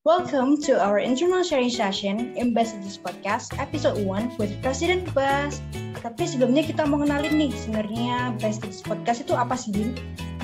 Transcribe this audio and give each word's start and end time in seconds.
Welcome 0.00 0.56
to 0.64 0.80
our 0.80 0.96
internal 0.96 1.44
sharing 1.44 1.68
session 1.68 2.32
Messages 2.56 2.96
Podcast 2.96 3.52
episode 3.60 4.00
1 4.00 4.40
with 4.40 4.48
President 4.64 5.04
Bas. 5.12 5.60
Tapi 6.00 6.24
sebelumnya 6.24 6.64
kita 6.64 6.88
mau 6.88 7.04
kenalin 7.04 7.36
nih 7.36 7.52
sebenarnya 7.52 8.32
Messages 8.40 8.80
Podcast 8.80 9.28
itu 9.28 9.36
apa 9.36 9.52
sih, 9.60 9.76
Din? 9.76 9.92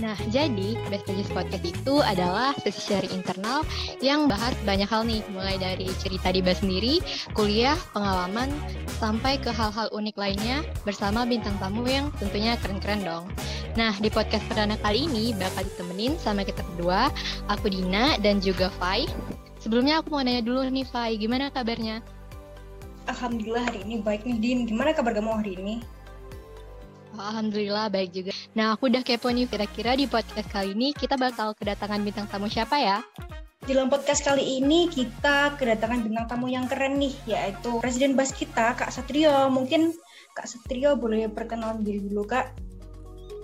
Nah, 0.05 0.13
jadi 0.29 0.77
Messages 0.93 1.33
Podcast 1.33 1.65
itu 1.65 2.05
adalah 2.05 2.53
sesi 2.61 2.85
sharing 2.85 3.09
internal 3.17 3.65
yang 4.05 4.29
bahas 4.29 4.53
banyak 4.69 4.93
hal 4.93 5.09
nih, 5.09 5.25
mulai 5.33 5.57
dari 5.57 5.89
cerita 6.05 6.37
di 6.37 6.45
Bas 6.45 6.61
sendiri, 6.61 7.01
kuliah, 7.33 7.81
pengalaman, 7.97 8.53
sampai 9.01 9.41
ke 9.41 9.49
hal-hal 9.49 9.89
unik 9.89 10.21
lainnya 10.21 10.69
bersama 10.85 11.25
bintang 11.25 11.57
tamu 11.57 11.89
yang 11.89 12.13
tentunya 12.21 12.61
keren-keren 12.61 13.01
dong. 13.09 13.25
Nah, 13.81 13.97
di 13.97 14.13
podcast 14.13 14.45
perdana 14.53 14.77
kali 14.85 15.09
ini 15.09 15.33
bakal 15.33 15.65
ditemenin 15.65 16.21
sama 16.21 16.45
kita 16.45 16.61
berdua, 16.77 17.09
aku 17.49 17.73
Dina 17.73 18.21
dan 18.21 18.37
juga 18.45 18.69
Fai. 18.77 19.09
Sebelumnya 19.67 19.99
aku 19.99 20.15
mau 20.15 20.23
nanya 20.23 20.47
dulu 20.47 20.63
nih, 20.63 20.87
Fai, 20.87 21.19
gimana 21.19 21.51
kabarnya? 21.51 21.99
Alhamdulillah 23.11 23.67
hari 23.67 23.83
ini 23.83 23.99
baik 23.99 24.23
nih, 24.23 24.39
Din. 24.39 24.59
Gimana 24.63 24.95
kabar 24.95 25.11
kamu 25.11 25.43
hari 25.43 25.59
ini? 25.59 25.83
Alhamdulillah 27.19 27.91
baik 27.91 28.15
juga. 28.15 28.31
Nah, 28.55 28.79
aku 28.79 28.87
udah 28.87 29.03
kepo 29.03 29.27
nih, 29.27 29.51
kira-kira 29.51 29.99
di 29.99 30.07
podcast 30.07 30.47
kali 30.55 30.71
ini 30.71 30.95
kita 30.95 31.19
bakal 31.19 31.51
kedatangan 31.59 31.99
bintang 31.99 32.31
tamu 32.31 32.47
siapa 32.47 32.79
ya? 32.79 33.03
Di 33.67 33.75
dalam 33.75 33.91
podcast 33.91 34.23
kali 34.23 34.63
ini 34.63 34.87
kita 34.87 35.59
kedatangan 35.59 35.99
bintang 35.99 36.31
tamu 36.31 36.47
yang 36.47 36.71
keren 36.71 37.03
nih, 37.03 37.19
yaitu 37.27 37.75
Presiden 37.83 38.15
Bas 38.15 38.31
kita, 38.31 38.79
Kak 38.79 38.95
Satrio. 38.95 39.51
Mungkin 39.51 39.91
Kak 40.39 40.47
Satrio 40.47 40.95
boleh 40.95 41.27
perkenalan 41.27 41.83
diri 41.83 42.07
dulu, 42.07 42.23
Kak. 42.23 42.55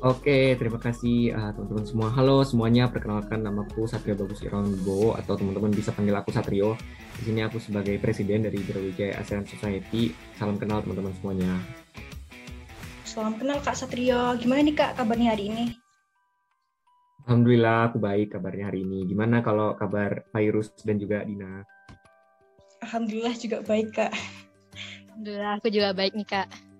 Oke, 0.02 0.58
terima 0.58 0.82
kasih 0.82 1.30
uh, 1.30 1.54
teman-teman 1.54 1.86
semua. 1.86 2.10
Halo 2.10 2.42
semuanya, 2.42 2.90
perkenalkan 2.90 3.38
namaku 3.38 3.86
Satrio 3.86 4.18
Bagus 4.18 4.42
Irongo 4.42 5.14
atau 5.14 5.38
teman-teman 5.38 5.70
bisa 5.70 5.94
panggil 5.94 6.10
aku 6.18 6.34
Satrio. 6.34 6.74
Di 7.22 7.30
sini 7.30 7.38
aku 7.46 7.62
sebagai 7.62 8.02
presiden 8.02 8.42
dari 8.42 8.58
Brawijaya 8.66 9.22
ASEAN 9.22 9.46
Society. 9.46 10.10
Salam 10.34 10.58
kenal 10.58 10.82
teman-teman 10.82 11.14
semuanya. 11.22 11.54
Salam 13.06 13.38
kenal 13.38 13.62
Kak 13.62 13.78
Satrio. 13.78 14.34
Gimana 14.42 14.66
nih 14.66 14.74
Kak 14.74 14.98
kabarnya 14.98 15.38
hari 15.38 15.54
ini? 15.54 15.64
Alhamdulillah 17.22 17.94
aku 17.94 18.02
baik 18.02 18.34
kabarnya 18.34 18.74
hari 18.74 18.82
ini. 18.82 19.06
Gimana 19.06 19.38
kalau 19.38 19.78
kabar 19.78 20.26
Virus 20.34 20.74
dan 20.82 20.98
juga 20.98 21.22
Dina? 21.22 21.62
Alhamdulillah 22.82 23.38
juga 23.38 23.62
baik 23.62 23.94
Kak. 23.94 24.10
Alhamdulillah 25.14 25.62
aku 25.62 25.70
juga 25.70 25.94
baik 25.94 26.18
nih 26.18 26.26
Kak. 26.26 26.71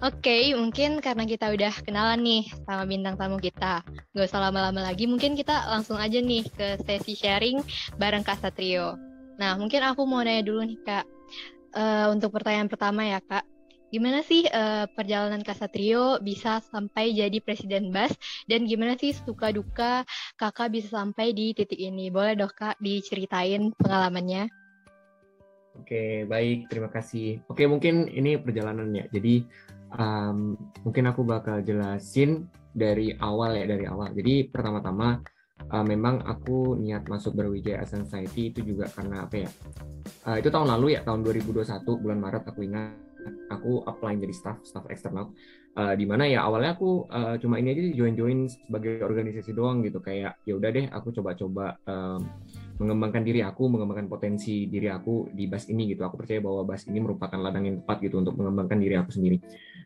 Oke, 0.00 0.32
okay, 0.32 0.56
mungkin 0.56 1.04
karena 1.04 1.28
kita 1.28 1.52
udah 1.52 1.76
kenalan 1.84 2.24
nih 2.24 2.48
sama 2.64 2.88
bintang 2.88 3.20
tamu 3.20 3.36
kita. 3.36 3.84
Gak 4.16 4.32
usah 4.32 4.48
lama-lama 4.48 4.80
lagi, 4.80 5.04
mungkin 5.04 5.36
kita 5.36 5.68
langsung 5.68 6.00
aja 6.00 6.16
nih 6.16 6.40
ke 6.56 6.80
sesi 6.88 7.12
sharing 7.12 7.60
bareng 8.00 8.24
Kak 8.24 8.40
Satrio. 8.40 8.96
Nah, 9.36 9.60
mungkin 9.60 9.84
aku 9.84 10.08
mau 10.08 10.24
nanya 10.24 10.40
dulu 10.40 10.64
nih 10.64 10.80
Kak. 10.88 11.04
Uh, 11.76 12.16
untuk 12.16 12.32
pertanyaan 12.32 12.72
pertama 12.72 13.04
ya 13.04 13.20
Kak. 13.20 13.44
Gimana 13.92 14.24
sih 14.24 14.48
uh, 14.48 14.88
perjalanan 14.88 15.44
Kak 15.44 15.60
Satrio 15.60 16.16
bisa 16.24 16.64
sampai 16.64 17.12
jadi 17.12 17.36
Presiden 17.44 17.92
BAS? 17.92 18.16
Dan 18.48 18.64
gimana 18.64 18.96
sih 18.96 19.12
suka 19.12 19.52
duka 19.52 20.08
kakak 20.40 20.80
bisa 20.80 20.96
sampai 20.96 21.36
di 21.36 21.52
titik 21.52 21.76
ini? 21.76 22.08
Boleh 22.08 22.40
dong 22.40 22.56
Kak 22.56 22.80
diceritain 22.80 23.68
pengalamannya? 23.76 24.48
Oke, 25.76 26.24
baik. 26.24 26.72
Terima 26.72 26.88
kasih. 26.88 27.44
Oke, 27.52 27.68
mungkin 27.68 28.08
ini 28.08 28.40
perjalanannya. 28.40 29.12
Jadi, 29.12 29.44
um, 29.96 30.54
mungkin 30.86 31.04
aku 31.10 31.26
bakal 31.26 31.62
jelasin 31.64 32.46
dari 32.70 33.14
awal 33.18 33.58
ya 33.58 33.66
dari 33.66 33.86
awal. 33.86 34.14
Jadi 34.14 34.46
pertama-tama 34.50 35.18
uh, 35.70 35.84
memang 35.84 36.22
aku 36.22 36.78
niat 36.78 37.06
masuk 37.10 37.34
Berwijaya 37.34 37.82
Asian 37.82 38.06
Society 38.06 38.54
itu 38.54 38.62
juga 38.62 38.86
karena 38.90 39.26
apa 39.26 39.36
ya? 39.46 39.50
Uh, 40.26 40.36
itu 40.38 40.48
tahun 40.48 40.70
lalu 40.78 40.98
ya 40.98 41.00
tahun 41.02 41.26
2021 41.26 42.02
bulan 42.02 42.18
Maret 42.18 42.44
aku 42.46 42.60
ingat 42.66 43.10
aku 43.50 43.84
apply 43.84 44.16
jadi 44.16 44.34
staff 44.34 44.58
staff 44.64 44.86
eksternal 44.88 45.32
uh, 45.76 45.94
di 45.94 46.06
mana 46.06 46.24
ya 46.26 46.46
awalnya 46.46 46.74
aku 46.78 47.04
uh, 47.10 47.36
cuma 47.36 47.60
ini 47.60 47.74
aja 47.74 47.82
join 47.92 48.14
join 48.16 48.38
sebagai 48.48 49.02
organisasi 49.04 49.52
doang 49.52 49.84
gitu 49.84 50.00
kayak 50.00 50.40
ya 50.46 50.56
udah 50.56 50.70
deh 50.72 50.86
aku 50.88 51.12
coba-coba 51.12 51.76
um, 51.84 52.20
mengembangkan 52.80 53.22
diri 53.26 53.44
aku 53.44 53.68
mengembangkan 53.68 54.08
potensi 54.08 54.64
diri 54.70 54.88
aku 54.88 55.28
di 55.34 55.44
bas 55.50 55.68
ini 55.68 55.92
gitu 55.92 56.06
aku 56.06 56.24
percaya 56.24 56.40
bahwa 56.40 56.64
bas 56.64 56.86
ini 56.88 56.98
merupakan 57.02 57.36
ladang 57.36 57.64
yang 57.68 57.76
tepat 57.84 57.98
gitu 58.08 58.16
untuk 58.22 58.34
mengembangkan 58.40 58.78
diri 58.80 58.96
aku 58.96 59.10
sendiri 59.12 59.36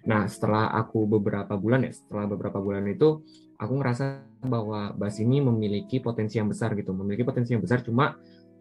nah 0.05 0.29
setelah 0.29 0.73
aku 0.77 1.09
beberapa 1.09 1.57
bulan 1.57 1.89
ya 1.89 1.93
setelah 1.97 2.29
beberapa 2.29 2.61
bulan 2.61 2.85
itu 2.89 3.25
aku 3.57 3.73
ngerasa 3.81 4.21
bahwa 4.45 4.93
bas 4.93 5.17
ini 5.17 5.41
memiliki 5.41 6.01
potensi 6.01 6.37
yang 6.37 6.53
besar 6.53 6.77
gitu 6.77 6.93
memiliki 6.93 7.25
potensi 7.25 7.57
yang 7.57 7.65
besar 7.65 7.81
cuma 7.81 8.13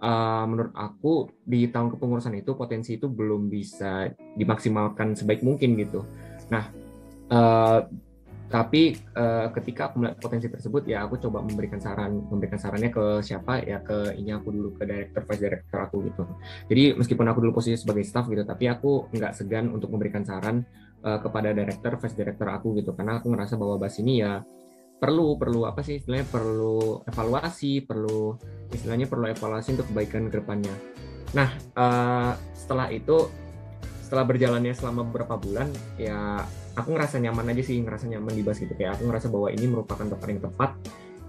uh, 0.04 0.44
menurut 0.46 0.74
aku 0.76 1.32
di 1.48 1.72
tahun 1.72 1.96
kepengurusan 1.96 2.36
itu 2.36 2.52
potensi 2.60 3.00
itu 3.00 3.08
belum 3.08 3.48
bisa 3.48 4.12
dimaksimalkan 4.36 5.16
sebaik 5.16 5.42
mungkin 5.42 5.80
gitu. 5.80 6.04
Nah, 6.52 6.68
uh, 7.32 7.88
tapi 8.54 8.94
uh, 9.18 9.50
ketika 9.50 9.90
aku 9.90 10.06
melihat 10.06 10.22
potensi 10.22 10.46
tersebut 10.46 10.86
ya 10.86 11.10
aku 11.10 11.18
coba 11.18 11.42
memberikan 11.42 11.82
saran 11.82 12.22
memberikan 12.30 12.62
sarannya 12.62 12.94
ke 12.94 13.26
siapa? 13.26 13.66
Ya 13.66 13.82
ke 13.82 14.14
ini 14.14 14.30
aku 14.30 14.54
dulu 14.54 14.78
ke 14.78 14.86
director 14.86 15.26
vice 15.26 15.42
director 15.42 15.80
aku 15.82 16.06
gitu. 16.06 16.24
Jadi 16.70 16.84
meskipun 16.94 17.26
aku 17.34 17.42
dulu 17.42 17.58
posisi 17.58 17.82
sebagai 17.82 18.06
staff 18.06 18.30
gitu 18.30 18.46
tapi 18.46 18.70
aku 18.70 19.10
nggak 19.10 19.34
segan 19.34 19.74
untuk 19.74 19.90
memberikan 19.90 20.22
saran 20.22 20.62
uh, 21.02 21.18
kepada 21.18 21.50
director 21.50 21.98
vice 21.98 22.14
director 22.14 22.46
aku 22.54 22.78
gitu. 22.78 22.94
Karena 22.94 23.18
aku 23.18 23.34
ngerasa 23.34 23.58
bahwa 23.58 23.82
bas 23.82 23.98
ini 23.98 24.22
ya 24.22 24.46
perlu 25.02 25.34
perlu 25.42 25.66
apa 25.66 25.82
sih 25.82 25.98
istilahnya? 25.98 26.30
Perlu 26.30 27.02
evaluasi 27.10 27.82
perlu 27.82 28.38
istilahnya 28.70 29.06
perlu 29.10 29.30
evaluasi 29.30 29.78
untuk 29.78 29.88
kebaikan 29.94 30.28
ke 30.28 30.42
depannya 30.42 30.74
nah 31.34 31.50
uh, 31.74 32.38
setelah 32.54 32.94
itu 32.94 33.26
setelah 34.06 34.30
berjalannya 34.30 34.74
selama 34.78 35.02
beberapa 35.10 35.42
bulan 35.42 35.74
ya 35.98 36.46
aku 36.74 36.90
ngerasa 36.94 37.22
nyaman 37.22 37.54
aja 37.54 37.64
sih 37.64 37.78
ngerasa 37.82 38.06
nyaman 38.10 38.34
di 38.34 38.44
bas 38.44 38.58
gitu. 38.58 38.74
Kayak 38.74 38.98
aku 39.00 39.04
ngerasa 39.10 39.28
bahwa 39.30 39.48
ini 39.54 39.66
merupakan 39.70 40.06
tempat 40.06 40.28
yang 40.30 40.42
tepat 40.42 40.72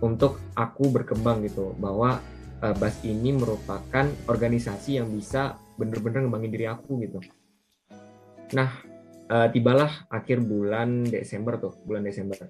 untuk 0.00 0.41
aku 0.56 0.84
berkembang 0.88 1.44
gitu. 1.44 1.77
Bahwa 1.77 2.21
uh, 2.65 2.75
bas 2.77 2.97
ini 3.05 3.37
merupakan 3.37 4.06
organisasi 4.28 5.00
yang 5.00 5.09
bisa 5.12 5.60
bener-bener 5.77 6.25
ngembangin 6.25 6.53
diri 6.53 6.66
aku 6.69 7.03
gitu. 7.05 7.19
Nah 8.56 8.71
uh, 9.28 9.49
tibalah 9.53 10.09
akhir 10.09 10.41
bulan 10.41 11.05
Desember 11.05 11.61
tuh 11.61 11.76
bulan 11.84 12.05
Desember. 12.05 12.49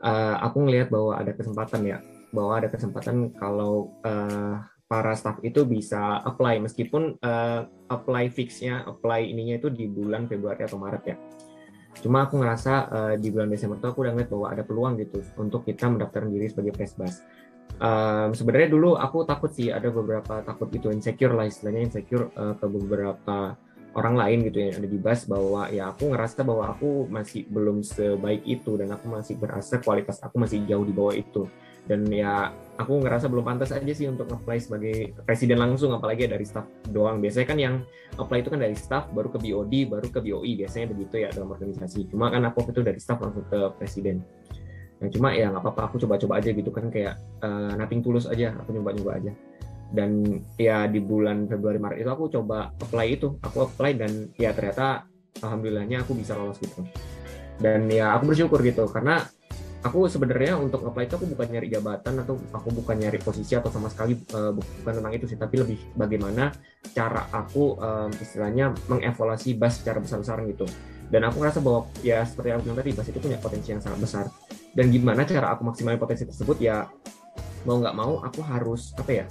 Uh, 0.00 0.36
aku 0.40 0.64
ngelihat 0.64 0.88
bahwa 0.88 1.18
ada 1.18 1.34
kesempatan 1.34 1.82
ya. 1.86 1.98
Bahwa 2.30 2.62
ada 2.62 2.70
kesempatan 2.70 3.34
kalau 3.34 3.90
uh, 4.06 4.62
para 4.86 5.14
staff 5.18 5.42
itu 5.42 5.66
bisa 5.66 6.22
apply. 6.22 6.62
Meskipun 6.62 7.18
uh, 7.18 7.66
apply 7.90 8.30
fixnya 8.30 8.86
apply 8.86 9.26
ininya 9.26 9.58
itu 9.58 9.66
di 9.66 9.90
bulan 9.90 10.30
Februari 10.30 10.62
atau 10.62 10.78
Maret 10.78 11.04
ya 11.10 11.18
cuma 11.98 12.24
aku 12.24 12.38
ngerasa 12.38 12.72
uh, 12.86 13.14
di 13.18 13.28
bulan 13.34 13.50
Desember 13.50 13.76
itu 13.82 13.86
aku 13.90 13.98
udah 14.06 14.12
ngeliat 14.14 14.30
bahwa 14.30 14.46
ada 14.48 14.62
peluang 14.62 14.94
gitu 15.02 15.18
untuk 15.36 15.66
kita 15.66 15.90
mendaftarkan 15.90 16.30
diri 16.30 16.46
sebagai 16.46 16.72
presbas 16.72 17.20
um, 17.82 18.30
sebenarnya 18.30 18.68
dulu 18.70 18.94
aku 18.94 19.26
takut 19.26 19.50
sih 19.50 19.74
ada 19.74 19.90
beberapa 19.90 20.40
takut 20.46 20.70
itu 20.70 20.88
insecure 20.94 21.34
lah 21.34 21.50
istilahnya 21.50 21.90
insecure 21.90 22.30
uh, 22.38 22.54
ke 22.54 22.66
beberapa 22.70 23.58
orang 23.90 24.14
lain 24.14 24.38
gitu 24.46 24.56
yang 24.62 24.78
ada 24.78 24.86
di 24.86 24.98
bus 25.02 25.26
bahwa 25.26 25.66
ya 25.66 25.90
aku 25.90 26.14
ngerasa 26.14 26.46
bahwa 26.46 26.64
aku 26.70 27.10
masih 27.10 27.42
belum 27.50 27.82
sebaik 27.82 28.46
itu 28.46 28.78
dan 28.78 28.94
aku 28.94 29.10
masih 29.10 29.34
berasa 29.34 29.82
kualitas 29.82 30.22
aku 30.22 30.38
masih 30.38 30.62
jauh 30.62 30.86
di 30.86 30.94
bawah 30.94 31.14
itu 31.14 31.50
dan 31.88 32.06
ya 32.12 32.52
aku 32.80 33.04
ngerasa 33.04 33.28
belum 33.28 33.44
pantas 33.44 33.76
aja 33.76 33.92
sih 33.92 34.08
untuk 34.08 34.28
apply 34.32 34.56
sebagai 34.56 35.12
presiden 35.28 35.60
langsung 35.60 35.92
apalagi 35.92 36.24
dari 36.24 36.48
staff 36.48 36.64
doang. 36.88 37.20
Biasanya 37.20 37.46
kan 37.46 37.58
yang 37.60 37.74
apply 38.16 38.40
itu 38.40 38.48
kan 38.48 38.60
dari 38.60 38.76
staff 38.76 39.12
baru 39.12 39.28
ke 39.28 39.38
BOD 39.40 39.74
baru 39.92 40.06
ke 40.08 40.20
BOI 40.24 40.64
biasanya 40.64 40.86
begitu 40.96 41.14
ya 41.20 41.28
dalam 41.32 41.52
organisasi. 41.52 42.08
Cuma 42.08 42.32
kan 42.32 42.44
aku 42.48 42.68
itu 42.72 42.80
dari 42.80 42.96
staff 42.96 43.20
langsung 43.20 43.44
ke 43.48 43.58
presiden. 43.76 44.24
Yang 45.00 45.10
cuma 45.20 45.32
ya 45.32 45.52
nggak 45.52 45.64
apa-apa 45.64 45.82
aku 45.92 45.96
coba-coba 46.04 46.40
aja 46.40 46.50
gitu 46.52 46.70
kan 46.72 46.88
kayak 46.92 47.20
uh, 47.44 47.72
nothing 47.76 48.00
tulus 48.04 48.28
aja 48.28 48.56
aku 48.56 48.72
nyoba-nyoba 48.76 49.12
aja. 49.20 49.32
Dan 49.90 50.22
ya 50.54 50.86
di 50.86 51.02
bulan 51.02 51.50
Februari 51.50 51.82
Maret 51.82 51.98
itu 52.06 52.10
aku 52.12 52.30
coba 52.30 52.70
apply 52.78 53.06
itu. 53.10 53.36
Aku 53.42 53.66
apply 53.66 53.98
dan 53.98 54.30
ya 54.38 54.54
ternyata 54.54 55.10
alhamdulillahnya 55.42 56.06
aku 56.06 56.14
bisa 56.14 56.38
lolos 56.38 56.60
gitu. 56.62 56.86
Dan 57.60 57.90
ya 57.92 58.16
aku 58.16 58.32
bersyukur 58.32 58.64
gitu 58.64 58.88
karena 58.88 59.26
aku 59.80 60.06
sebenarnya 60.06 60.60
untuk 60.60 60.84
apply 60.84 61.08
itu 61.08 61.16
aku 61.16 61.26
bukan 61.32 61.46
nyari 61.48 61.68
jabatan 61.72 62.20
atau 62.20 62.36
aku 62.52 62.68
bukan 62.72 63.00
nyari 63.00 63.16
posisi 63.16 63.56
atau 63.56 63.72
sama 63.72 63.88
sekali 63.88 64.16
uh, 64.36 64.52
bukan 64.52 64.92
tentang 65.00 65.14
itu 65.16 65.24
sih 65.24 65.38
tapi 65.40 65.56
lebih 65.60 65.78
bagaimana 65.96 66.52
cara 66.92 67.28
aku 67.32 67.80
um, 67.80 68.10
istilahnya 68.20 68.76
mengevaluasi 68.92 69.56
BAS 69.56 69.80
secara 69.80 70.04
besar-besaran 70.04 70.44
gitu 70.52 70.68
dan 71.08 71.26
aku 71.26 71.42
ngerasa 71.42 71.58
bahwa 71.64 71.88
ya 72.04 72.22
seperti 72.22 72.52
yang 72.52 72.56
aku 72.60 72.64
bilang 72.68 72.78
tadi 72.84 72.90
BAS 72.92 73.08
itu 73.08 73.20
punya 73.24 73.38
potensi 73.40 73.68
yang 73.72 73.80
sangat 73.80 73.98
besar 74.04 74.24
dan 74.76 74.86
gimana 74.92 75.24
cara 75.24 75.56
aku 75.56 75.62
maksimalin 75.64 75.98
potensi 75.98 76.28
tersebut 76.28 76.60
ya 76.60 76.84
mau 77.64 77.80
nggak 77.80 77.96
mau 77.96 78.20
aku 78.20 78.40
harus 78.44 78.92
apa 78.96 79.12
ya 79.12 79.26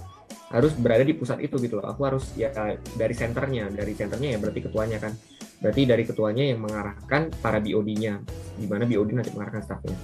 harus 0.50 0.74
berada 0.74 1.06
di 1.06 1.14
pusat 1.14 1.38
itu 1.46 1.62
gitu 1.62 1.78
loh. 1.78 1.94
Aku 1.94 2.02
harus 2.10 2.34
ya 2.34 2.50
dari 2.98 3.14
senternya, 3.14 3.70
dari 3.70 3.94
senternya 3.94 4.34
ya 4.34 4.38
berarti 4.42 4.66
ketuanya 4.66 4.98
kan. 4.98 5.14
Berarti 5.60 5.82
dari 5.86 6.04
ketuanya 6.08 6.44
yang 6.50 6.64
mengarahkan 6.64 7.30
para 7.44 7.60
BOD-nya, 7.60 8.24
di 8.58 8.66
mana 8.66 8.88
BOD 8.88 9.10
nanti 9.14 9.30
mengarahkan 9.36 9.62
staffnya. 9.62 9.98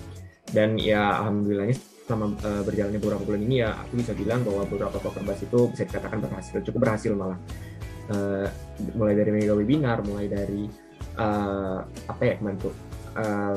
Dan 0.56 0.80
ya 0.80 1.20
alhamdulillahnya 1.20 1.76
selama 2.08 2.32
uh, 2.40 2.64
berjalannya 2.64 3.02
beberapa 3.02 3.24
bulan 3.28 3.42
ini 3.44 3.56
ya 3.66 3.76
aku 3.76 4.00
bisa 4.00 4.16
bilang 4.16 4.46
bahwa 4.48 4.64
beberapa 4.70 4.98
bas 5.04 5.42
itu 5.44 5.60
bisa 5.74 5.84
dikatakan 5.84 6.24
berhasil, 6.24 6.56
cukup 6.64 6.80
berhasil 6.88 7.12
malah. 7.12 7.40
Uh, 8.06 8.48
mulai 8.94 9.18
dari 9.18 9.34
mega 9.34 9.58
webinar, 9.58 10.06
mulai 10.06 10.30
dari 10.30 10.70
uh, 11.18 11.82
apa 11.84 12.22
ya 12.22 12.34
kemarin 12.40 12.58
uh, 12.62 12.72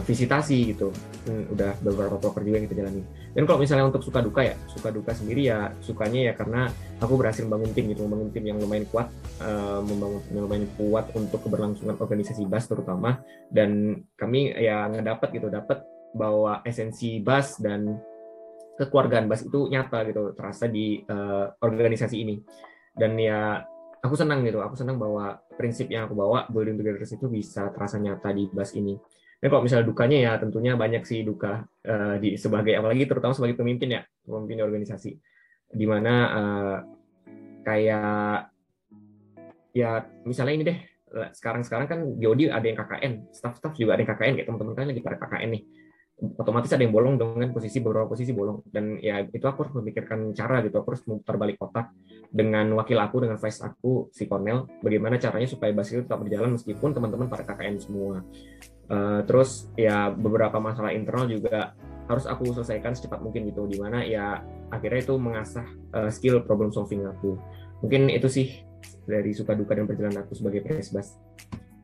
visitasi 0.03 0.75
gitu. 0.75 0.91
Hmm, 1.29 1.45
udah 1.53 1.77
beberapa 1.85 2.17
proker 2.17 2.43
juga 2.43 2.57
yang 2.59 2.67
kita 2.67 2.81
jalani 2.83 3.05
dan 3.39 3.47
kalau 3.47 3.63
misalnya 3.63 3.87
untuk 3.87 4.03
suka 4.03 4.25
duka 4.25 4.43
ya 4.43 4.59
suka 4.67 4.89
duka 4.91 5.13
sendiri 5.15 5.47
ya 5.47 5.71
sukanya 5.85 6.27
ya 6.27 6.33
karena 6.35 6.73
aku 6.99 7.15
berhasil 7.15 7.45
membangun 7.45 7.71
tim 7.77 7.87
gitu 7.93 8.03
membangun 8.09 8.35
tim 8.35 8.45
yang 8.49 8.59
lumayan 8.59 8.83
kuat 8.89 9.13
uh, 9.45 9.79
membangun 9.85 10.19
yang 10.33 10.43
lumayan 10.49 10.67
kuat 10.75 11.07
untuk 11.13 11.45
keberlangsungan 11.45 11.95
organisasi 12.01 12.49
BAS 12.49 12.67
terutama. 12.67 13.23
Dan 13.47 14.03
kami 14.17 14.57
ya 14.57 14.89
ngedapat 14.91 15.29
gitu 15.37 15.53
dapat 15.53 15.85
bahwa 16.15 16.65
esensi 16.65 17.21
BAS 17.21 17.61
dan 17.61 17.99
kekeluargaan 18.79 19.27
BAS 19.27 19.51
itu 19.51 19.67
nyata 19.67 20.07
gitu 20.07 20.33
terasa 20.33 20.71
di 20.71 21.03
uh, 21.03 21.51
organisasi 21.61 22.17
ini. 22.23 22.37
Dan 22.95 23.19
ya 23.19 23.63
aku 23.99 24.15
senang 24.15 24.47
gitu 24.47 24.63
aku 24.63 24.79
senang 24.79 24.97
bahwa 24.97 25.39
prinsip 25.59 25.91
yang 25.91 26.07
aku 26.07 26.15
bawa 26.15 26.47
building 26.47 26.79
together 26.79 27.03
itu 27.03 27.27
bisa 27.27 27.75
terasa 27.75 27.99
nyata 27.99 28.31
di 28.31 28.47
BAS 28.49 28.79
ini. 28.79 28.95
Dan 29.39 29.55
kalau 29.55 29.63
misalnya 29.63 29.87
dukanya 29.87 30.19
ya 30.19 30.33
tentunya 30.39 30.75
banyak 30.75 31.03
sih 31.07 31.23
duka 31.23 31.63
uh, 31.87 32.17
di 32.19 32.35
sebagai 32.35 32.75
apalagi 32.75 33.07
terutama 33.07 33.35
sebagai 33.35 33.59
pemimpin 33.59 33.99
ya 33.99 34.03
pemimpin 34.23 34.63
organisasi. 34.63 35.15
Di 35.69 35.87
mana 35.87 36.15
uh, 36.33 36.77
kayak 37.67 38.51
ya 39.77 40.01
misalnya 40.25 40.55
ini 40.55 40.65
deh 40.65 40.79
sekarang 41.33 41.63
sekarang 41.65 41.87
kan 41.89 42.01
Jody 42.21 42.53
ada 42.53 42.65
yang 42.65 42.77
KKN 42.77 43.13
staff-staff 43.33 43.75
juga 43.77 43.97
ada 43.97 44.05
yang 44.05 44.11
KKN 44.13 44.33
kayak 44.37 44.47
teman-teman 44.49 44.75
kalian 44.77 44.91
lagi 44.93 45.03
pada 45.05 45.17
KKN 45.17 45.51
nih 45.57 45.63
otomatis 46.19 46.75
ada 46.75 46.83
yang 46.83 46.91
bolong 46.91 47.15
dengan 47.15 47.55
posisi 47.55 47.79
beberapa 47.79 48.11
posisi 48.11 48.35
bolong. 48.35 48.67
Dan 48.67 48.99
ya 48.99 49.23
itu 49.23 49.45
aku 49.47 49.67
harus 49.67 49.75
memikirkan 49.79 50.35
cara 50.35 50.59
gitu. 50.67 50.83
Aku 50.83 50.95
harus 50.95 51.03
muter 51.07 51.35
balik 51.39 51.57
kotak 51.63 51.95
dengan 52.29 52.67
wakil 52.75 52.99
aku 52.99 53.25
dengan 53.25 53.39
vice 53.41 53.65
aku 53.65 54.13
si 54.13 54.29
Cornell 54.29 54.69
bagaimana 54.85 55.17
caranya 55.17 55.49
supaya 55.49 55.73
basis 55.73 55.97
itu 55.97 56.03
tetap 56.05 56.21
berjalan 56.21 56.61
meskipun 56.61 56.91
teman-teman 56.93 57.31
pada 57.31 57.47
KKN 57.47 57.77
semua. 57.79 58.21
Uh, 58.89 59.21
terus 59.29 59.69
ya 59.77 60.09
beberapa 60.11 60.57
masalah 60.59 60.97
internal 60.97 61.29
juga 61.29 61.77
harus 62.09 62.25
aku 62.25 62.51
selesaikan 62.57 62.97
secepat 62.99 63.23
mungkin 63.23 63.47
gitu. 63.47 63.69
Di 63.71 63.79
mana 63.79 64.03
ya 64.03 64.43
akhirnya 64.75 65.07
itu 65.07 65.15
mengasah 65.17 65.67
uh, 65.95 66.11
skill 66.11 66.43
problem 66.43 66.75
solving 66.75 67.07
aku. 67.07 67.39
Mungkin 67.79 68.11
itu 68.11 68.27
sih 68.27 68.67
dari 69.07 69.33
suka 69.33 69.55
duka 69.55 69.73
dan 69.73 69.87
perjalanan 69.87 70.27
aku 70.27 70.35
sebagai 70.37 70.67
presbas 70.67 71.17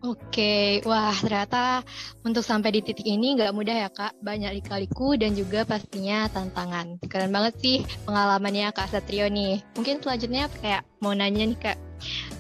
Oke, 0.05 0.85
wah 0.85 1.17
ternyata 1.17 1.81
untuk 2.29 2.45
sampai 2.45 2.77
di 2.77 2.85
titik 2.85 3.09
ini 3.09 3.41
nggak 3.41 3.57
mudah 3.57 3.73
ya 3.73 3.89
kak, 3.89 4.13
banyak 4.21 4.61
lika-liku 4.61 5.17
dan 5.17 5.33
juga 5.33 5.65
pastinya 5.65 6.29
tantangan. 6.29 7.01
Keren 7.09 7.33
banget 7.33 7.57
sih 7.57 7.77
pengalamannya 8.05 8.69
kak 8.77 8.93
Satrio 8.93 9.33
nih. 9.33 9.65
Mungkin 9.81 10.05
selanjutnya 10.05 10.53
kayak 10.61 10.85
mau 11.01 11.17
nanya 11.17 11.49
nih 11.49 11.57
kak, 11.57 11.79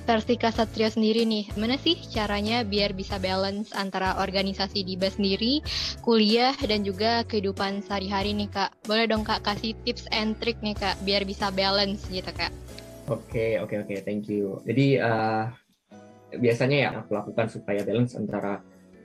versi 0.05 0.37
Kak 0.37 0.52
Satrio 0.52 0.93
sendiri 0.93 1.25
nih, 1.25 1.56
mana 1.56 1.81
sih 1.81 1.96
caranya 2.12 2.61
biar 2.69 2.93
bisa 2.93 3.16
balance 3.16 3.72
antara 3.72 4.20
organisasi 4.20 4.84
di 4.84 5.00
BAS 5.00 5.17
sendiri, 5.17 5.64
kuliah, 6.05 6.52
dan 6.69 6.84
juga 6.84 7.25
kehidupan 7.25 7.81
sehari-hari 7.81 8.37
nih 8.37 8.52
Kak? 8.52 8.76
Boleh 8.84 9.08
dong 9.08 9.25
Kak 9.25 9.40
kasih 9.40 9.72
tips 9.88 10.05
and 10.12 10.37
trick 10.37 10.60
nih 10.60 10.76
Kak, 10.76 11.00
biar 11.08 11.25
bisa 11.25 11.49
balance 11.49 12.05
gitu 12.12 12.28
Kak? 12.28 12.52
Oke, 13.08 13.25
okay, 13.32 13.50
oke, 13.60 13.72
okay, 13.72 13.76
oke, 13.81 13.88
okay. 13.88 13.99
thank 14.05 14.28
you. 14.28 14.60
Jadi 14.69 15.00
uh, 15.00 15.49
biasanya 16.32 16.76
ya 16.76 16.90
aku 17.02 17.10
lakukan 17.12 17.46
supaya 17.52 17.84
balance 17.84 18.16
antara 18.16 18.62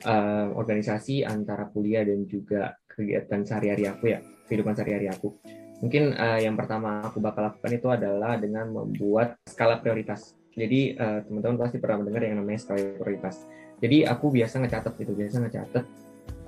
uh, 0.08 0.48
organisasi, 0.56 1.28
antara 1.28 1.68
kuliah 1.70 2.06
dan 2.08 2.24
juga 2.30 2.78
kegiatan 2.88 3.44
sehari-hari 3.44 3.86
aku 3.90 4.06
ya, 4.12 4.20
kehidupan 4.48 4.76
sehari-hari 4.76 5.12
aku. 5.12 5.36
Mungkin 5.80 6.16
uh, 6.16 6.40
yang 6.40 6.60
pertama 6.60 7.04
aku 7.08 7.24
bakal 7.24 7.48
lakukan 7.48 7.72
itu 7.72 7.88
adalah 7.88 8.36
dengan 8.36 8.68
membuat 8.68 9.40
skala 9.48 9.80
prioritas 9.80 10.40
jadi 10.60 10.98
uh, 11.00 11.20
teman-teman 11.24 11.56
pasti 11.56 11.80
pernah 11.80 12.04
mendengar 12.04 12.28
yang 12.28 12.44
namanya 12.44 12.60
skala 12.60 12.84
prioritas. 13.00 13.48
Jadi 13.80 14.04
aku 14.04 14.28
biasa 14.28 14.60
ngecatat 14.60 14.94
gitu, 15.00 15.16
biasa 15.16 15.36
ngecatat. 15.48 15.86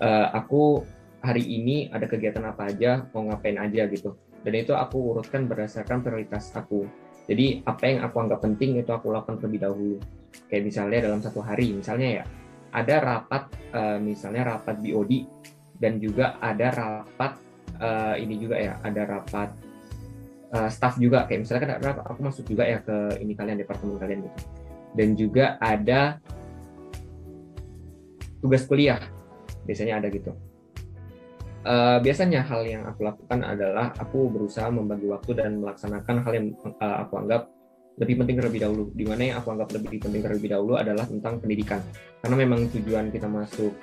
Uh, 0.03 0.27
aku 0.35 0.83
hari 1.23 1.47
ini 1.47 1.87
ada 1.87 2.09
kegiatan 2.11 2.43
apa 2.43 2.67
aja, 2.67 3.07
mau 3.15 3.23
ngapain 3.31 3.55
aja 3.55 3.87
gitu. 3.87 4.19
Dan 4.43 4.53
itu 4.57 4.75
aku 4.75 5.15
urutkan 5.15 5.47
berdasarkan 5.47 6.03
prioritas 6.03 6.51
aku. 6.51 6.83
Jadi 7.29 7.61
apa 7.63 7.83
yang 7.85 7.99
aku 8.05 8.15
anggap 8.17 8.39
penting 8.41 8.81
itu 8.81 8.91
aku 8.91 9.13
lakukan 9.13 9.37
terlebih 9.39 9.61
dahulu. 9.67 9.97
Kayak 10.47 10.63
misalnya 10.67 10.99
dalam 11.09 11.19
satu 11.21 11.39
hari, 11.43 11.75
misalnya 11.75 12.21
ya 12.21 12.23
ada 12.71 12.95
rapat, 13.03 13.43
uh, 13.75 13.97
misalnya 13.99 14.55
rapat 14.55 14.79
BOD 14.79 15.27
dan 15.77 15.99
juga 15.99 16.39
ada 16.39 16.67
rapat 16.71 17.31
uh, 17.79 18.15
ini 18.15 18.35
juga 18.39 18.55
ya, 18.57 18.73
ada 18.81 19.01
rapat 19.05 19.49
uh, 20.55 20.69
staff 20.71 20.97
juga. 20.97 21.27
Kayak 21.29 21.47
misalnya 21.47 21.61
kan 21.63 21.71
aku 22.09 22.19
masuk 22.25 22.45
juga 22.47 22.67
ya 22.67 22.79
ke 22.81 23.21
ini 23.21 23.33
kalian 23.37 23.59
departemen 23.61 24.01
kalian 24.01 24.27
gitu. 24.27 24.39
Dan 24.91 25.15
juga 25.15 25.55
ada 25.61 26.19
tugas 28.43 28.67
kuliah. 28.67 28.99
Biasanya 29.61 30.01
ada 30.01 30.09
gitu 30.09 30.33
uh, 31.65 31.97
biasanya 32.01 32.45
hal 32.45 32.61
yang 32.65 32.83
aku 32.87 33.05
lakukan 33.05 33.41
adalah 33.45 33.93
aku 33.97 34.29
berusaha 34.29 34.67
membagi 34.69 35.07
waktu 35.09 35.31
dan 35.37 35.61
melaksanakan 35.61 36.15
hal 36.25 36.31
yang 36.33 36.47
uh, 36.81 37.05
aku 37.05 37.21
anggap 37.21 37.49
lebih 37.99 38.23
penting 38.23 38.35
terlebih 38.39 38.59
dahulu. 38.63 38.83
Di 38.95 39.05
mana 39.05 39.21
yang 39.21 39.37
aku 39.43 39.53
anggap 39.53 39.69
lebih 39.75 39.99
penting 40.01 40.21
terlebih 40.23 40.49
dahulu 40.49 40.73
adalah 40.79 41.05
tentang 41.05 41.37
pendidikan. 41.37 41.81
Karena 42.23 42.35
memang 42.39 42.69
tujuan 42.71 43.11
kita 43.11 43.27
masuk 43.27 43.73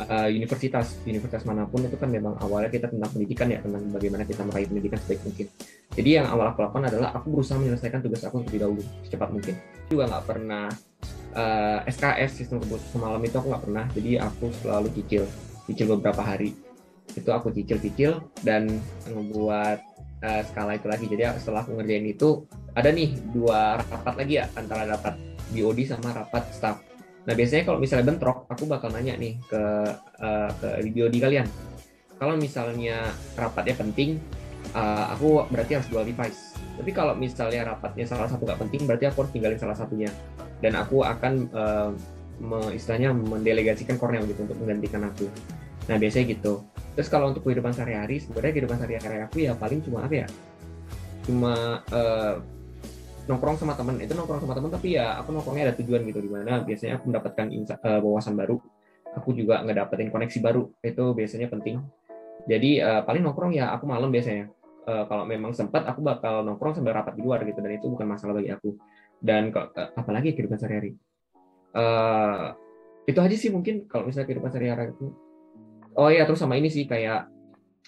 uh, 0.00 0.28
universitas, 0.30 0.98
universitas 1.04 1.44
mana 1.44 1.68
pun 1.68 1.84
itu 1.84 1.94
kan 1.94 2.08
memang 2.08 2.34
awalnya 2.40 2.72
kita 2.72 2.88
tentang 2.88 3.10
pendidikan 3.12 3.46
ya, 3.52 3.60
tentang 3.60 3.84
bagaimana 3.92 4.24
kita 4.24 4.42
meraih 4.48 4.66
pendidikan 4.66 4.98
sebaik 5.04 5.20
mungkin. 5.22 5.46
Jadi 5.90 6.10
yang 6.10 6.26
awal 6.30 6.54
aku 6.54 6.64
lakukan 6.64 6.84
adalah 6.88 7.08
aku 7.14 7.26
berusaha 7.34 7.58
menyelesaikan 7.60 8.00
tugas 8.00 8.22
aku 8.24 8.42
terlebih 8.46 8.60
dahulu 8.64 8.82
secepat 9.04 9.28
mungkin. 9.30 9.54
Juga 9.90 10.04
nggak 10.08 10.24
pernah 10.24 10.66
uh, 11.34 11.78
SKS 11.84 12.30
sistem 12.42 12.62
keputusan 12.64 12.90
semalam 12.96 13.20
itu 13.22 13.36
aku 13.36 13.46
nggak 13.50 13.64
pernah. 13.68 13.84
Jadi 13.92 14.10
aku 14.16 14.46
selalu 14.62 14.88
cicil, 14.98 15.24
cicil 15.68 15.86
beberapa 15.98 16.22
hari. 16.24 16.69
Itu 17.14 17.30
aku 17.34 17.50
cicil-cicil 17.50 18.20
dan 18.46 18.68
membuat 19.10 19.82
uh, 20.24 20.42
skala 20.46 20.76
itu 20.76 20.86
lagi. 20.86 21.06
Jadi 21.08 21.22
setelah 21.40 21.64
aku 21.64 21.76
ngerjain 21.76 22.06
itu 22.06 22.44
ada 22.76 22.88
nih 22.92 23.18
dua 23.34 23.82
rapat 23.82 24.14
lagi 24.14 24.34
ya 24.38 24.46
antara 24.54 24.86
rapat 24.86 25.18
BOD 25.50 25.78
sama 25.88 26.14
rapat 26.14 26.46
staff. 26.54 26.78
Nah 27.26 27.34
biasanya 27.36 27.68
kalau 27.68 27.78
misalnya 27.82 28.06
bentrok, 28.08 28.48
aku 28.48 28.64
bakal 28.64 28.88
nanya 28.94 29.18
nih 29.18 29.36
ke 29.44 29.62
uh, 30.22 30.50
ke 30.56 30.68
BOD 30.94 31.14
kalian. 31.20 31.46
Kalau 32.20 32.36
misalnya 32.36 33.10
rapatnya 33.36 33.74
penting, 33.80 34.20
uh, 34.76 35.12
aku 35.12 35.48
berarti 35.48 35.80
harus 35.80 35.88
dual 35.88 36.04
device. 36.04 36.56
Tapi 36.80 36.90
kalau 36.96 37.12
misalnya 37.16 37.76
rapatnya 37.76 38.08
salah 38.08 38.28
satu 38.28 38.44
nggak 38.48 38.60
penting, 38.68 38.88
berarti 38.88 39.04
aku 39.08 39.24
harus 39.24 39.32
tinggalin 39.32 39.58
salah 39.60 39.76
satunya. 39.76 40.08
Dan 40.60 40.76
aku 40.76 41.04
akan 41.04 41.32
uh, 41.52 41.90
me, 42.40 42.76
istilahnya 42.76 43.12
mendelegasikan 43.12 43.96
Cornell 44.00 44.24
gitu 44.28 44.44
untuk 44.44 44.56
menggantikan 44.60 45.04
aku. 45.08 45.28
Nah 45.88 45.96
biasanya 45.96 46.36
gitu. 46.36 46.64
Terus 46.98 47.08
kalau 47.08 47.30
untuk 47.30 47.46
kehidupan 47.46 47.70
sehari-hari, 47.70 48.18
sebenarnya 48.18 48.52
kehidupan 48.56 48.76
sehari-hari 48.82 49.22
aku 49.22 49.36
ya 49.40 49.52
paling 49.54 49.80
cuma 49.86 50.04
apa 50.04 50.26
ya? 50.26 50.28
Cuma 51.22 51.54
uh, 51.86 52.34
nongkrong 53.30 53.56
sama 53.62 53.78
teman 53.78 54.02
itu 54.02 54.10
nongkrong 54.10 54.42
sama 54.42 54.58
teman 54.58 54.74
tapi 54.74 54.98
ya 54.98 55.22
aku 55.22 55.30
nongkrongnya 55.30 55.70
ada 55.70 55.74
tujuan 55.78 56.02
gitu. 56.10 56.18
Di 56.18 56.30
mana 56.30 56.66
biasanya 56.66 56.98
aku 56.98 57.04
mendapatkan 57.14 57.46
uh, 57.78 58.00
wawasan 58.02 58.34
baru. 58.34 58.58
Aku 59.18 59.34
juga 59.34 59.62
ngedapetin 59.62 60.10
koneksi 60.10 60.38
baru. 60.42 60.66
Itu 60.82 61.14
biasanya 61.14 61.46
penting. 61.50 61.82
Jadi 62.50 62.82
uh, 62.82 63.06
paling 63.06 63.22
nongkrong 63.22 63.54
ya 63.54 63.70
aku 63.70 63.86
malam 63.86 64.10
biasanya. 64.10 64.50
Uh, 64.80 65.06
kalau 65.06 65.28
memang 65.28 65.54
sempat 65.54 65.86
aku 65.86 66.02
bakal 66.02 66.42
nongkrong 66.42 66.74
sambil 66.74 66.96
rapat 66.96 67.14
di 67.14 67.22
luar 67.22 67.46
gitu. 67.46 67.62
Dan 67.62 67.78
itu 67.78 67.86
bukan 67.86 68.06
masalah 68.10 68.34
bagi 68.34 68.50
aku. 68.50 68.74
Dan 69.22 69.54
uh, 69.54 69.70
apalagi 69.94 70.34
kehidupan 70.34 70.58
sehari-hari? 70.58 70.98
Uh, 71.70 72.50
itu 73.06 73.18
aja 73.22 73.36
sih 73.38 73.50
mungkin 73.50 73.86
kalau 73.86 74.10
misalnya 74.10 74.26
kehidupan 74.26 74.50
sehari-hari 74.50 74.90
itu 74.90 75.29
oh 75.96 76.08
iya 76.10 76.26
terus 76.26 76.38
sama 76.38 76.58
ini 76.58 76.70
sih 76.70 76.86
kayak 76.86 77.26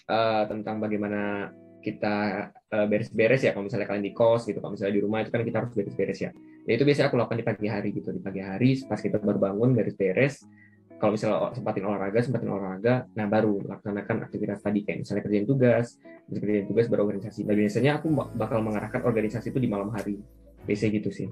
uh, 0.08 0.42
tentang 0.48 0.82
bagaimana 0.82 1.52
kita 1.82 2.48
uh, 2.54 2.86
beres-beres 2.86 3.42
ya 3.42 3.50
kalau 3.50 3.66
misalnya 3.66 3.90
kalian 3.90 4.06
di 4.06 4.14
kos 4.14 4.46
gitu 4.46 4.62
kalau 4.62 4.78
misalnya 4.78 4.94
di 4.94 5.02
rumah 5.02 5.18
itu 5.26 5.30
kan 5.34 5.42
kita 5.42 5.56
harus 5.62 5.74
beres-beres 5.74 6.18
ya. 6.22 6.30
Ya 6.62 6.78
itu 6.78 6.86
biasanya 6.86 7.10
aku 7.10 7.18
lakukan 7.18 7.38
di 7.42 7.46
pagi 7.46 7.66
hari 7.66 7.90
gitu 7.90 8.14
di 8.14 8.22
pagi 8.22 8.38
hari 8.38 8.78
pas 8.86 9.02
kita 9.02 9.18
baru 9.18 9.38
bangun 9.42 9.74
beres-beres. 9.74 10.46
Kalau 11.02 11.18
misalnya 11.18 11.50
sempatin 11.50 11.82
olahraga 11.82 12.18
sempatin 12.22 12.46
olahraga 12.46 12.94
nah 13.18 13.26
baru 13.26 13.58
laksanakan 13.66 14.30
aktivitas 14.30 14.62
tadi 14.62 14.86
kayak 14.86 15.02
misalnya 15.02 15.22
kerjain 15.26 15.46
tugas 15.50 15.98
kerjain 16.30 16.66
tugas 16.70 16.86
berorganisasi. 16.86 17.42
Nah 17.42 17.58
biasanya 17.58 17.98
aku 17.98 18.14
bakal 18.38 18.62
mengarahkan 18.62 19.02
organisasi 19.02 19.50
itu 19.50 19.58
di 19.58 19.66
malam 19.66 19.90
hari. 19.90 20.22
Biasanya 20.62 21.02
gitu 21.02 21.10
sih 21.10 21.26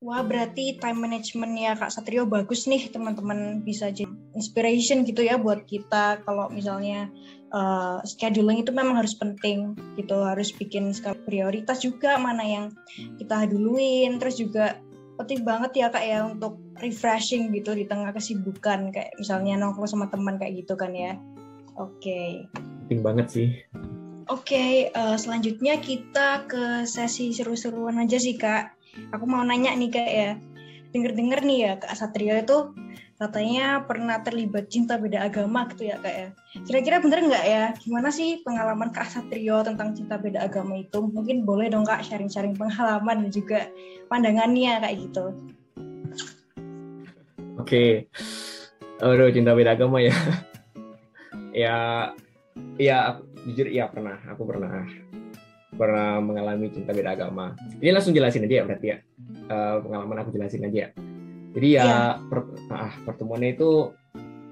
Wah, 0.00 0.24
berarti 0.24 0.80
time 0.80 0.96
management 0.96 1.52
ya 1.60 1.76
Kak 1.76 1.92
Satrio 1.92 2.24
bagus 2.24 2.64
nih 2.64 2.88
teman-teman 2.88 3.60
bisa 3.60 3.92
jadi 3.92 4.08
inspiration 4.32 5.04
gitu 5.04 5.20
ya 5.20 5.36
buat 5.36 5.68
kita 5.68 6.24
kalau 6.24 6.48
misalnya 6.48 7.12
uh, 7.52 8.00
scheduling 8.08 8.64
itu 8.64 8.72
memang 8.72 8.96
harus 8.96 9.12
penting 9.12 9.76
gitu, 10.00 10.24
harus 10.24 10.56
bikin 10.56 10.96
skala 10.96 11.20
prioritas 11.28 11.84
juga 11.84 12.16
mana 12.16 12.40
yang 12.40 12.66
kita 13.20 13.44
duluin, 13.52 14.16
terus 14.16 14.40
juga 14.40 14.80
penting 15.20 15.44
banget 15.44 15.84
ya 15.84 15.86
Kak 15.92 16.04
ya 16.08 16.24
untuk 16.24 16.56
refreshing 16.80 17.52
gitu 17.52 17.76
di 17.76 17.84
tengah 17.84 18.16
kesibukan 18.16 18.88
kayak 18.96 19.12
misalnya 19.20 19.60
nongkrong 19.60 19.84
sama 19.84 20.08
teman 20.08 20.40
kayak 20.40 20.64
gitu 20.64 20.80
kan 20.80 20.96
ya. 20.96 21.20
Oke. 21.76 22.00
Okay. 22.00 22.30
Penting 22.88 23.04
banget 23.04 23.26
sih. 23.28 23.48
Oke, 24.32 24.56
okay, 24.56 24.72
uh, 24.96 25.12
eh, 25.12 25.16
selanjutnya 25.20 25.76
kita 25.76 26.48
ke 26.48 26.88
sesi 26.88 27.36
seru-seruan 27.36 28.00
aja 28.00 28.16
sih 28.16 28.40
kak. 28.40 28.79
Aku 29.14 29.24
mau 29.24 29.42
nanya 29.42 29.72
nih 29.72 29.90
kak 29.90 30.10
ya, 30.10 30.30
denger-denger 30.92 31.40
nih 31.46 31.58
ya 31.64 31.72
kak 31.78 31.94
Satrio 31.96 32.34
itu 32.38 32.74
katanya 33.20 33.84
pernah 33.84 34.24
terlibat 34.24 34.72
cinta 34.72 34.96
beda 34.96 35.28
agama 35.28 35.68
gitu 35.72 35.92
ya 35.92 36.00
kak 36.00 36.14
ya. 36.14 36.28
Kira-kira 36.64 37.04
bener 37.04 37.20
nggak 37.28 37.44
ya? 37.44 37.64
Gimana 37.76 38.08
sih 38.08 38.40
pengalaman 38.40 38.88
kak 38.90 39.12
Satrio 39.12 39.60
tentang 39.60 39.92
cinta 39.92 40.16
beda 40.16 40.48
agama 40.48 40.80
itu? 40.80 41.04
Mungkin 41.04 41.44
boleh 41.44 41.68
dong 41.68 41.84
kak 41.84 42.00
sharing-sharing 42.00 42.56
pengalaman 42.56 43.28
dan 43.28 43.30
juga 43.30 43.68
pandangannya 44.08 44.80
kayak 44.80 44.96
gitu. 45.04 45.24
Oke, 47.60 48.08
okay. 48.08 49.04
Aduh, 49.04 49.28
cinta 49.32 49.52
beda 49.52 49.76
agama 49.76 50.00
ya. 50.00 50.16
ya, 51.64 51.76
ya 52.80 53.20
jujur 53.44 53.68
iya 53.68 53.88
pernah 53.88 54.16
aku 54.28 54.42
pernah 54.48 54.84
pernah 55.80 56.20
mengalami 56.20 56.68
cinta 56.68 56.92
beda 56.92 57.16
agama. 57.16 57.56
Ini 57.80 57.96
langsung 57.96 58.12
jelasin 58.12 58.44
aja 58.44 58.54
ya 58.60 58.64
berarti 58.68 58.86
ya. 58.92 58.98
Uh, 59.48 59.80
pengalaman 59.80 60.20
aku 60.20 60.30
jelasin 60.36 60.68
aja 60.68 60.78
ya. 60.84 60.88
Jadi 61.56 61.68
ya, 61.72 61.82
ya. 61.82 61.96
Per, 62.28 62.40
ah, 62.68 62.92
pertemuannya 63.08 63.56
itu 63.56 63.96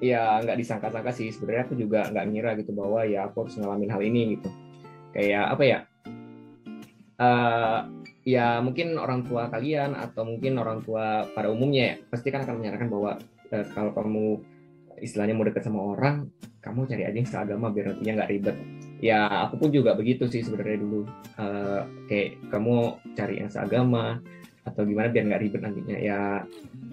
ya 0.00 0.40
nggak 0.40 0.56
disangka-sangka 0.56 1.12
sih. 1.12 1.28
Sebenarnya 1.28 1.68
aku 1.68 1.76
juga 1.76 2.08
nggak 2.08 2.26
ngira 2.32 2.50
gitu 2.56 2.72
bahwa 2.72 3.04
ya 3.04 3.28
aku 3.28 3.44
harus 3.44 3.60
ngalamin 3.60 3.92
hal 3.92 4.00
ini 4.00 4.22
gitu. 4.40 4.48
Kayak 5.12 5.44
apa 5.52 5.62
ya? 5.68 5.78
Uh, 7.20 7.78
ya 8.24 8.62
mungkin 8.64 8.96
orang 8.96 9.26
tua 9.28 9.52
kalian 9.52 9.92
atau 9.92 10.24
mungkin 10.24 10.56
orang 10.56 10.80
tua 10.86 11.26
pada 11.34 11.50
umumnya 11.50 11.82
ya 11.82 11.94
pasti 12.12 12.30
kan 12.30 12.46
akan 12.46 12.62
menyarankan 12.62 12.88
bahwa 12.92 13.18
uh, 13.50 13.66
kalau 13.74 13.90
kamu 13.90 14.24
istilahnya 15.02 15.34
mau 15.34 15.46
dekat 15.48 15.66
sama 15.66 15.98
orang 15.98 16.30
kamu 16.62 16.86
cari 16.86 17.02
aja 17.08 17.16
yang 17.16 17.26
seagama 17.26 17.72
biar 17.74 17.90
nantinya 17.90 18.22
nggak 18.22 18.30
ribet 18.30 18.56
ya 18.98 19.48
aku 19.48 19.66
pun 19.66 19.70
juga 19.70 19.94
begitu 19.94 20.26
sih 20.26 20.42
sebenarnya 20.42 20.78
dulu. 20.82 21.00
Uh, 21.38 21.82
kayak 22.10 22.38
kamu 22.50 22.98
cari 23.14 23.34
yang 23.42 23.50
seagama 23.50 24.18
atau 24.66 24.84
gimana 24.84 25.08
biar 25.08 25.24
nggak 25.30 25.42
ribet 25.42 25.62
nantinya. 25.64 25.96
Ya 25.98 26.20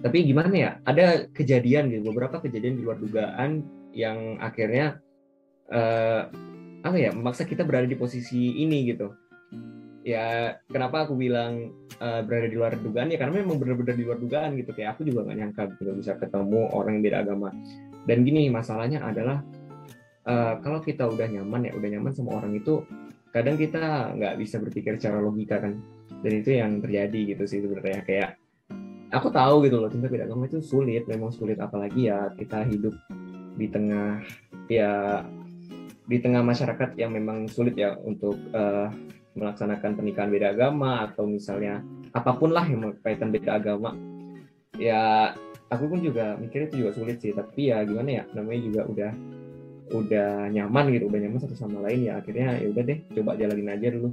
tapi 0.05 0.25
gimana 0.25 0.53
ya? 0.53 0.71
Ada 0.85 1.27
kejadian 1.33 1.91
gitu 1.91 2.13
beberapa 2.13 2.39
kejadian 2.39 2.77
di 2.79 2.81
luar 2.85 2.97
dugaan 3.01 3.65
yang 3.95 4.37
akhirnya 4.37 5.01
uh, 5.71 6.29
apa 6.85 6.97
ya 7.01 7.09
memaksa 7.09 7.49
kita 7.49 7.65
berada 7.65 7.89
di 7.89 7.97
posisi 7.97 8.61
ini 8.61 8.85
gitu. 8.93 9.09
Ya 10.05 10.61
kenapa 10.69 11.09
aku 11.09 11.17
bilang 11.17 11.73
uh, 11.97 12.21
berada 12.21 12.45
di 12.45 12.53
luar 12.53 12.77
dugaan? 12.77 13.09
Ya 13.09 13.17
karena 13.17 13.41
memang 13.41 13.57
benar-benar 13.57 13.97
di 13.97 14.05
luar 14.05 14.21
dugaan 14.21 14.53
gitu. 14.61 14.69
Kayak 14.77 14.97
aku 14.97 15.09
juga 15.09 15.25
nggak 15.25 15.37
nyangka 15.41 15.61
gitu 15.81 15.91
bisa 15.97 16.13
ketemu 16.21 16.69
orang 16.69 17.01
yang 17.01 17.03
beda 17.09 17.17
agama. 17.25 17.49
Dan 18.05 18.21
gini 18.21 18.53
masalahnya 18.53 19.01
adalah 19.01 19.41
uh, 20.25 20.53
kalau 20.59 20.81
kita 20.81 21.05
udah 21.05 21.29
nyaman 21.29 21.69
ya 21.69 21.71
udah 21.77 21.89
nyaman 21.97 22.11
sama 22.11 22.41
orang 22.41 22.57
itu 22.57 22.83
kadang 23.31 23.55
kita 23.59 24.15
nggak 24.15 24.35
bisa 24.41 24.59
berpikir 24.59 24.97
secara 24.97 25.21
logika 25.21 25.61
kan. 25.61 25.79
Dan 26.21 26.41
itu 26.41 26.57
yang 26.57 26.81
terjadi 26.81 27.35
gitu 27.35 27.43
sih 27.45 27.59
sebenarnya 27.61 28.01
kayak 28.05 28.29
aku 29.13 29.29
tahu 29.29 29.63
gitu 29.69 29.77
loh 29.77 29.89
cinta 29.91 30.09
beda 30.09 30.25
agama 30.25 30.49
itu 30.49 30.59
sulit 30.63 31.05
memang 31.05 31.31
sulit. 31.31 31.61
Apalagi 31.61 32.09
ya 32.09 32.31
kita 32.33 32.65
hidup 32.65 32.95
di 33.55 33.67
tengah 33.71 34.19
ya 34.67 35.23
di 36.05 36.17
tengah 36.21 36.45
masyarakat 36.45 36.97
yang 36.97 37.13
memang 37.13 37.49
sulit 37.49 37.73
ya 37.77 37.97
untuk 38.01 38.37
uh, 38.53 38.89
melaksanakan 39.35 39.99
pernikahan 39.99 40.31
beda 40.31 40.55
agama 40.55 41.03
atau 41.11 41.27
misalnya 41.27 41.83
apa 42.15 42.31
pun 42.39 42.55
lah 42.55 42.63
yang 42.63 42.95
berkaitan 42.95 43.29
beda 43.35 43.59
agama. 43.59 43.91
Ya 44.79 45.35
aku 45.67 45.91
pun 45.91 45.99
juga 45.99 46.39
mikirnya 46.39 46.71
itu 46.71 46.87
juga 46.87 46.91
sulit 46.95 47.17
sih 47.19 47.35
tapi 47.35 47.73
ya 47.73 47.83
gimana 47.83 48.21
ya 48.21 48.23
namanya 48.31 48.61
juga 48.63 48.81
udah 48.87 49.11
udah 49.93 50.49
nyaman 50.49 50.89
gitu 50.93 51.05
udah 51.05 51.19
nyaman 51.21 51.39
satu 51.41 51.53
sama 51.53 51.85
lain 51.85 52.09
ya 52.09 52.17
akhirnya 52.17 52.57
ya 52.57 52.67
udah 52.73 52.83
deh 52.85 52.99
coba 53.13 53.37
jalanin 53.37 53.69
aja 53.69 53.87
dulu 53.93 54.09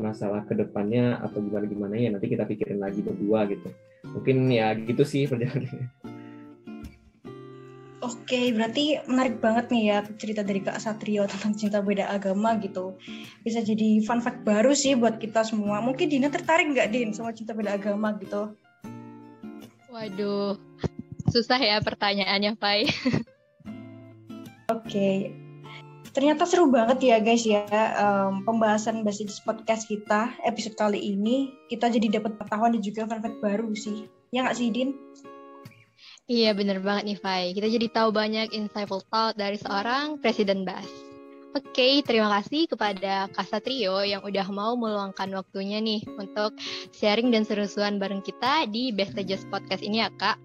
masalah 0.00 0.42
ke 0.48 0.56
depannya 0.56 1.20
atau 1.20 1.44
gimana 1.44 1.66
gimana 1.68 1.94
ya 1.98 2.08
nanti 2.08 2.32
kita 2.32 2.48
pikirin 2.48 2.80
lagi 2.80 3.04
berdua 3.04 3.44
gitu 3.52 3.68
mungkin 4.16 4.48
ya 4.48 4.72
gitu 4.72 5.04
sih 5.04 5.28
perjalanannya 5.28 5.88
Oke, 8.00 8.48
berarti 8.56 8.96
menarik 9.04 9.44
banget 9.44 9.68
nih 9.68 9.84
ya 9.92 9.98
cerita 10.16 10.40
dari 10.40 10.64
Kak 10.64 10.80
Satrio 10.80 11.28
tentang 11.28 11.52
cinta 11.52 11.84
beda 11.84 12.08
agama 12.08 12.56
gitu. 12.56 12.96
Bisa 13.44 13.60
jadi 13.60 14.00
fun 14.00 14.24
fact 14.24 14.40
baru 14.40 14.72
sih 14.72 14.96
buat 14.96 15.20
kita 15.20 15.44
semua. 15.44 15.84
Mungkin 15.84 16.08
Dina 16.08 16.32
tertarik 16.32 16.72
nggak 16.72 16.96
Din 16.96 17.12
sama 17.12 17.36
cinta 17.36 17.52
beda 17.52 17.76
agama 17.76 18.16
gitu? 18.16 18.56
Waduh, 19.92 20.56
susah 21.28 21.60
ya 21.60 21.76
pertanyaannya, 21.84 22.56
Pai. 22.56 22.88
Oke, 24.70 25.34
ternyata 26.14 26.46
seru 26.46 26.70
banget 26.70 27.02
ya 27.02 27.18
guys 27.18 27.42
ya 27.42 27.66
um, 27.98 28.46
pembahasan 28.46 29.02
basis 29.02 29.42
podcast 29.42 29.90
kita 29.90 30.30
episode 30.46 30.78
kali 30.78 31.02
ini. 31.02 31.50
Kita 31.66 31.90
jadi 31.90 32.22
dapat 32.22 32.38
pengetahuan 32.38 32.78
dan 32.78 32.82
juga 32.86 33.02
fun 33.10 33.18
baru 33.42 33.74
sih. 33.74 34.06
Ya 34.30 34.46
nggak 34.46 34.54
sih, 34.54 34.70
Din? 34.70 34.94
Iya 36.30 36.54
bener 36.54 36.78
banget 36.78 37.02
nih 37.10 37.18
Fai. 37.18 37.44
Kita 37.50 37.66
jadi 37.66 37.90
tahu 37.90 38.14
banyak 38.14 38.54
insightful 38.54 39.02
thought 39.10 39.34
dari 39.34 39.58
seorang 39.58 40.22
Presiden 40.22 40.62
Bas. 40.62 41.09
Oke, 41.50 41.66
okay, 41.74 41.94
terima 42.06 42.30
kasih 42.38 42.70
kepada 42.70 43.26
Kak 43.34 43.42
Satrio 43.42 44.06
yang 44.06 44.22
udah 44.22 44.46
mau 44.54 44.78
meluangkan 44.78 45.26
waktunya 45.34 45.82
nih 45.82 45.98
untuk 46.14 46.54
sharing 46.94 47.34
dan 47.34 47.42
seru-seruan 47.42 47.98
bareng 47.98 48.22
kita 48.22 48.70
di 48.70 48.94
Best 48.94 49.18
Just 49.26 49.50
Podcast 49.50 49.82
ini 49.82 49.98
ya 49.98 50.14
Kak. 50.14 50.38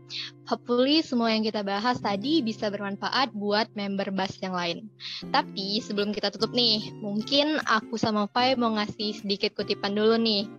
Hopefully 0.49 1.05
semua 1.05 1.29
yang 1.29 1.45
kita 1.45 1.61
bahas 1.61 2.01
tadi 2.01 2.41
bisa 2.41 2.73
bermanfaat 2.73 3.37
buat 3.37 3.69
member 3.77 4.09
Bas 4.17 4.33
yang 4.41 4.57
lain. 4.57 4.89
Tapi 5.29 5.77
sebelum 5.77 6.09
kita 6.09 6.33
tutup 6.33 6.49
nih, 6.57 6.89
mungkin 6.97 7.61
aku 7.69 8.01
sama 8.01 8.25
Fai 8.33 8.57
mau 8.57 8.73
ngasih 8.73 9.21
sedikit 9.21 9.53
kutipan 9.53 9.93
dulu 9.93 10.17
nih. 10.17 10.49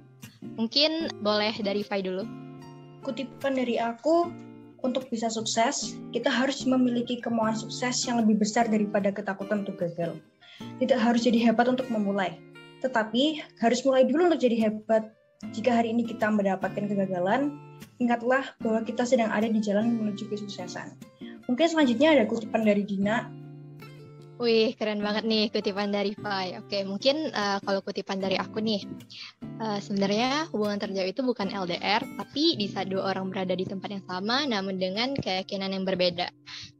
Mungkin 0.54 1.10
boleh 1.26 1.58
dari 1.58 1.82
Fai 1.82 2.06
dulu. 2.06 2.22
Kutipan 3.02 3.58
dari 3.58 3.82
aku, 3.82 4.45
untuk 4.86 5.10
bisa 5.10 5.26
sukses, 5.26 5.98
kita 6.14 6.30
harus 6.30 6.62
memiliki 6.62 7.18
kemauan 7.18 7.58
sukses 7.58 8.06
yang 8.06 8.22
lebih 8.22 8.38
besar 8.38 8.70
daripada 8.70 9.10
ketakutan 9.10 9.66
untuk 9.66 9.82
gagal. 9.82 10.14
Tidak 10.78 10.96
harus 10.96 11.26
jadi 11.26 11.50
hebat 11.50 11.66
untuk 11.66 11.90
memulai, 11.90 12.38
tetapi 12.80 13.42
harus 13.58 13.82
mulai 13.82 14.06
dulu 14.06 14.30
untuk 14.30 14.40
jadi 14.40 14.70
hebat. 14.70 15.10
Jika 15.52 15.82
hari 15.82 15.92
ini 15.92 16.06
kita 16.08 16.32
mendapatkan 16.32 16.88
kegagalan, 16.88 17.58
ingatlah 18.00 18.56
bahwa 18.64 18.80
kita 18.86 19.04
sedang 19.04 19.28
ada 19.28 19.50
di 19.50 19.60
jalan 19.60 20.00
menuju 20.00 20.30
kesuksesan. 20.32 20.96
Mungkin 21.50 21.66
selanjutnya 21.66 22.16
ada 22.16 22.24
kutipan 22.24 22.64
dari 22.64 22.82
Dina 22.82 23.28
Wih, 24.36 24.76
keren 24.76 25.00
banget 25.00 25.24
nih 25.24 25.48
kutipan 25.48 25.88
dari 25.88 26.12
Fai. 26.12 26.60
Oke, 26.60 26.84
mungkin 26.84 27.32
uh, 27.32 27.56
kalau 27.64 27.80
kutipan 27.80 28.20
dari 28.20 28.36
aku 28.36 28.60
nih, 28.60 28.84
uh, 29.64 29.80
sebenarnya 29.80 30.52
hubungan 30.52 30.76
terjauh 30.76 31.08
itu 31.08 31.24
bukan 31.24 31.48
LDR, 31.48 32.04
tapi 32.04 32.52
bisa 32.60 32.84
dua 32.84 33.16
orang 33.16 33.32
berada 33.32 33.56
di 33.56 33.64
tempat 33.64 33.96
yang 33.96 34.04
sama, 34.04 34.44
namun 34.44 34.76
dengan 34.76 35.16
keyakinan 35.16 35.72
yang 35.72 35.88
berbeda. 35.88 36.28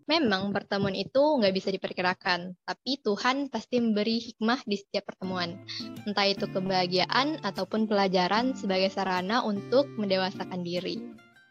Memang 0.04 0.52
pertemuan 0.52 0.92
itu 0.92 1.16
nggak 1.16 1.54
bisa 1.56 1.72
diperkirakan, 1.72 2.60
tapi 2.60 3.00
Tuhan 3.00 3.48
pasti 3.48 3.80
memberi 3.80 4.20
hikmah 4.20 4.60
di 4.68 4.76
setiap 4.76 5.08
pertemuan. 5.16 5.56
Entah 6.04 6.28
itu 6.28 6.44
kebahagiaan 6.52 7.40
ataupun 7.40 7.88
pelajaran 7.88 8.52
sebagai 8.52 8.92
sarana 8.92 9.40
untuk 9.48 9.88
mendewasakan 9.96 10.60
diri. 10.60 11.00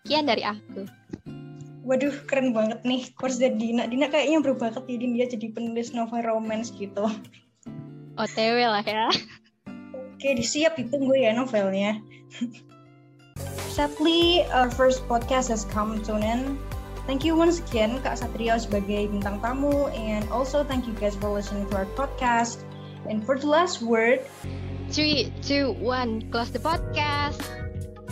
Kian 0.06 0.30
dari 0.30 0.46
aku. 0.46 0.86
Waduh, 1.86 2.26
keren 2.26 2.50
banget 2.50 2.82
nih 2.82 3.14
course 3.14 3.38
dari 3.38 3.54
Dina. 3.62 3.86
Dina 3.86 4.10
kayaknya 4.10 4.42
berbakat 4.42 4.90
jadi 4.90 5.06
dia 5.06 5.26
jadi 5.30 5.54
penulis 5.54 5.94
novel 5.94 6.26
romance 6.26 6.74
gitu. 6.74 7.06
OTW 8.18 8.58
lah 8.66 8.82
ya. 8.82 9.14
Oke, 10.18 10.34
disiap 10.34 10.74
ditunggu 10.82 11.14
ya 11.14 11.30
novelnya. 11.30 12.02
Sadly, 13.76 14.48
our 14.50 14.72
first 14.74 15.06
podcast 15.06 15.52
has 15.52 15.68
come 15.70 16.02
to 16.10 16.18
an 16.18 16.26
end. 16.26 16.46
Thank 17.06 17.22
you 17.22 17.38
once 17.38 17.62
again 17.62 18.02
Kak 18.02 18.18
Satrio 18.18 18.58
sebagai 18.58 19.14
bintang 19.14 19.38
tamu 19.44 19.94
and 19.94 20.26
also 20.34 20.66
thank 20.66 20.90
you 20.90 20.96
guys 20.98 21.14
for 21.14 21.30
listening 21.30 21.70
to 21.70 21.86
our 21.86 21.90
podcast. 21.94 22.66
And 23.06 23.22
for 23.22 23.38
the 23.38 23.46
last 23.46 23.86
word, 23.86 24.26
three, 24.90 25.30
two, 25.46 25.78
one, 25.78 26.26
close 26.34 26.50
the 26.50 26.58
podcast. 26.58 27.65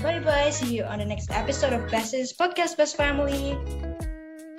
Bye 0.03 0.19
bye. 0.19 0.49
See 0.49 0.75
you 0.75 0.83
on 0.83 0.99
the 0.99 1.05
next 1.05 1.31
episode 1.31 1.71
of 1.71 1.89
Best's 1.89 2.33
Podcast 2.33 2.75
Best 2.75 2.97
Family. 2.97 3.55